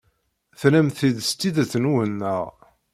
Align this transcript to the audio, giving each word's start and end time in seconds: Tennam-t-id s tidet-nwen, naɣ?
Tennam-t-id 0.59 1.17
s 1.27 1.31
tidet-nwen, 1.39 2.11
naɣ? 2.21 2.47